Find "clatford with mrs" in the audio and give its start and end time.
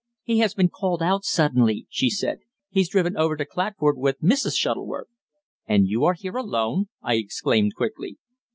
3.45-4.57